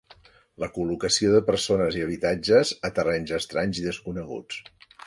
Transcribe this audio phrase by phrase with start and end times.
[0.63, 4.63] La col·locació de persones i habitatges a terrenys estranys i desconeguts.